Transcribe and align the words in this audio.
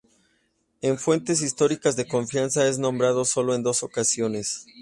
En 0.81 0.97
fuentes 0.97 1.43
históricas 1.43 1.95
de 1.95 2.07
confianza 2.07 2.67
es 2.67 2.79
nombrado 2.79 3.23
sólo 3.23 3.53
en 3.53 3.61
dos 3.61 3.83
ocasiones. 3.83 4.65